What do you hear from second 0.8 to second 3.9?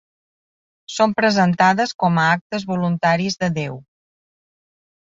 Són presentades com a actes voluntaris de Déu.